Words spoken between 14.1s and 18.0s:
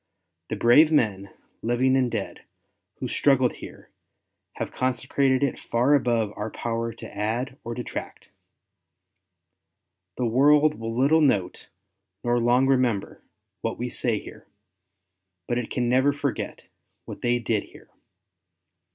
here; but it can never forget what they did here.